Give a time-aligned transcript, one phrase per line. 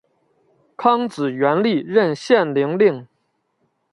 [0.75, 3.07] 康子元历任献陵令。